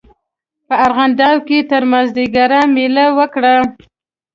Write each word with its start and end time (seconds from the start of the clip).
په 0.67 0.73
ارغنداو 0.85 1.37
کې 1.47 1.57
تر 1.69 1.83
مازیګره 1.91 2.61
مېله 2.73 3.05
وکړه. 3.17 3.55